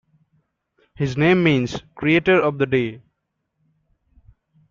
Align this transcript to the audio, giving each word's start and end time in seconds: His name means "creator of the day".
His 0.95 1.15
name 1.15 1.43
means 1.43 1.83
"creator 1.95 2.41
of 2.41 2.57
the 2.57 2.65
day". 2.65 3.03